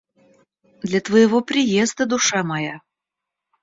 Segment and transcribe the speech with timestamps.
[0.81, 2.81] Для твоего приезда, душа моя.